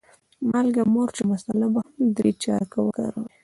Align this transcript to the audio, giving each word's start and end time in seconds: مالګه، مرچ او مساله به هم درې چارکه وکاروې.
مالګه، 0.51 0.83
مرچ 0.93 1.15
او 1.21 1.27
مساله 1.33 1.67
به 1.73 1.79
هم 1.87 1.99
درې 2.17 2.31
چارکه 2.43 2.79
وکاروې. 2.83 3.29